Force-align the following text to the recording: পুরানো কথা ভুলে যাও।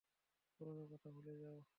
পুরানো 0.55 0.83
কথা 0.91 1.09
ভুলে 1.11 1.33
যাও। 1.37 1.61